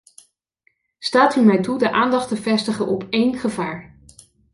Staat 0.99 1.35
u 1.35 1.41
mij 1.41 1.61
toe 1.61 1.77
de 1.79 1.91
aandacht 1.91 2.27
te 2.27 2.35
vestigen 2.35 2.87
op 2.87 3.03
één 3.09 3.37
gevaar. 3.37 3.97